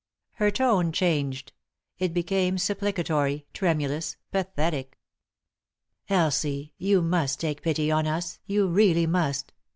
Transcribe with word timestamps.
Her 0.41 0.49
tone 0.49 0.91
changed; 0.91 1.53
it 1.99 2.11
became 2.11 2.57
supplicatory, 2.57 3.45
tremulous, 3.53 4.17
pathetic 4.31 4.97
"Elsie, 6.09 6.73
you 6.79 7.03
must 7.03 7.39
take 7.39 7.61
pity 7.61 7.91
on 7.91 8.07
us, 8.07 8.39
you 8.47 8.67
really 8.67 9.05
must. 9.05 9.53